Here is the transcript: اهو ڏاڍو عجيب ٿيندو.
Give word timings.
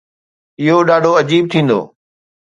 اهو 0.61 0.77
ڏاڍو 0.87 1.11
عجيب 1.21 1.43
ٿيندو. 1.51 1.79